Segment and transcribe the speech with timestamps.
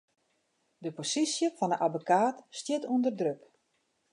[0.83, 3.41] De posysje fan 'e abbekaat stiet ûnder druk.